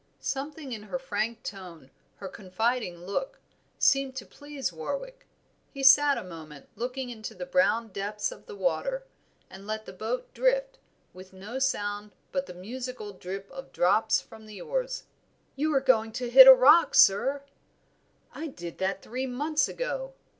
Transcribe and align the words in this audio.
Something 0.19 0.71
in 0.71 0.81
her 0.81 0.97
frank 0.97 1.43
tone, 1.43 1.91
her 2.15 2.27
confiding 2.27 3.05
look, 3.05 3.39
seemed 3.77 4.15
to 4.15 4.25
please 4.25 4.73
Warwick; 4.73 5.27
he 5.69 5.83
sat 5.83 6.17
a 6.17 6.23
moment 6.23 6.69
looking 6.75 7.11
into 7.11 7.35
the 7.35 7.45
brown 7.45 7.89
depths 7.89 8.31
of 8.31 8.47
the 8.47 8.55
water, 8.55 9.05
and 9.47 9.67
let 9.67 9.85
the 9.85 9.93
boat 9.93 10.33
drift, 10.33 10.79
with 11.13 11.33
no 11.33 11.59
sound 11.59 12.13
but 12.31 12.47
the 12.47 12.55
musical 12.55 13.13
drip 13.13 13.47
of 13.51 13.71
drops 13.71 14.19
from 14.19 14.47
the 14.47 14.59
oars. 14.59 15.03
"You 15.55 15.71
are 15.75 15.79
going 15.79 16.15
upon 16.19 16.47
a 16.47 16.51
rock, 16.55 16.95
sir." 16.95 17.43
"I 18.33 18.47
did 18.47 18.79
that 18.79 19.03
three 19.03 19.27
months 19.27 19.67
ago." 19.67 20.15